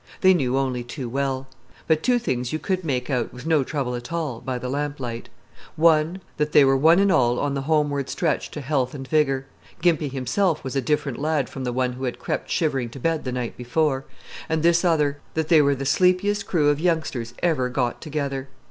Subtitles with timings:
[0.21, 1.45] They knew only too well.
[1.85, 5.29] But two things you could make out, with no trouble at all, by the lamplight:
[5.75, 9.45] one, that they were one and all on the homeward stretch to health and vigor
[9.83, 13.25] Gimpy himself was a different lad from the one who had crept shivering to bed
[13.25, 14.05] the night before;
[14.49, 18.47] and this other, that they were the sleepiest crew of youngsters ever got together.